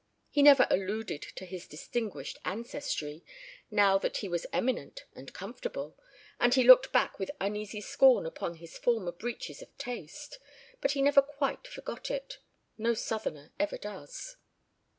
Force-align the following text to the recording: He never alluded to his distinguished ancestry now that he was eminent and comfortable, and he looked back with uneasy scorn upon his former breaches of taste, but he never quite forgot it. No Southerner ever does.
He 0.31 0.41
never 0.41 0.65
alluded 0.71 1.21
to 1.21 1.45
his 1.45 1.67
distinguished 1.67 2.39
ancestry 2.43 3.23
now 3.69 3.99
that 3.99 4.17
he 4.17 4.27
was 4.27 4.47
eminent 4.51 5.05
and 5.13 5.31
comfortable, 5.31 5.95
and 6.39 6.55
he 6.55 6.63
looked 6.63 6.91
back 6.91 7.19
with 7.19 7.29
uneasy 7.39 7.81
scorn 7.81 8.25
upon 8.25 8.55
his 8.55 8.79
former 8.79 9.11
breaches 9.11 9.61
of 9.61 9.77
taste, 9.77 10.39
but 10.81 10.93
he 10.93 11.03
never 11.03 11.21
quite 11.21 11.67
forgot 11.67 12.09
it. 12.09 12.39
No 12.79 12.95
Southerner 12.95 13.53
ever 13.59 13.77
does. 13.77 14.37